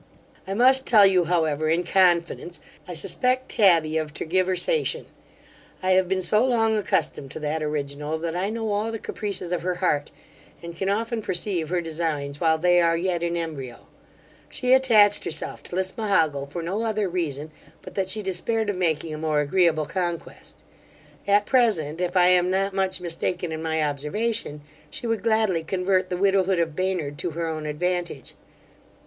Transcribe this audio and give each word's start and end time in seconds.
I 0.47 0.55
must 0.55 0.87
tell 0.87 1.05
you, 1.05 1.25
however, 1.25 1.69
in 1.69 1.83
confidence, 1.83 2.59
I 2.87 2.95
suspect 2.95 3.49
Tabby 3.51 3.97
of 3.97 4.15
tergiversation. 4.15 5.05
I 5.83 5.91
have 5.91 6.07
been 6.07 6.23
so 6.23 6.43
long 6.43 6.75
accustomed 6.75 7.29
to 7.29 7.39
that 7.41 7.61
original, 7.61 8.17
that 8.17 8.35
I 8.35 8.49
know 8.49 8.71
all 8.71 8.91
the 8.91 8.97
caprices 8.97 9.51
of 9.51 9.61
her 9.61 9.75
heart, 9.75 10.09
and 10.63 10.75
can 10.75 10.89
often 10.89 11.21
perceive 11.21 11.69
her 11.69 11.81
designs 11.81 12.41
while 12.41 12.57
they 12.57 12.81
are 12.81 12.97
yet 12.97 13.21
in 13.21 13.35
embrio 13.37 13.81
She 14.49 14.73
attached 14.73 15.23
herself 15.23 15.61
to 15.65 15.75
Lismahago 15.75 16.47
for 16.47 16.63
no 16.63 16.81
other 16.81 17.07
reason 17.07 17.51
but 17.83 17.93
that 17.93 18.09
she 18.09 18.23
despaired 18.23 18.71
of 18.71 18.77
making 18.77 19.13
a 19.13 19.19
more 19.19 19.39
agreeable 19.41 19.85
conquest. 19.85 20.63
At 21.27 21.45
present, 21.45 22.01
if 22.01 22.17
I 22.17 22.25
am 22.29 22.49
not 22.49 22.73
much 22.73 23.01
mistaken 23.01 23.51
in 23.51 23.61
my 23.61 23.83
observation, 23.83 24.61
she 24.89 25.05
would 25.05 25.21
gladly 25.21 25.61
convert 25.63 26.09
the 26.09 26.17
widowhood 26.17 26.57
of 26.57 26.75
Baynard 26.75 27.19
to 27.19 27.29
her 27.37 27.45
own 27.45 27.67
advantage. 27.67 28.33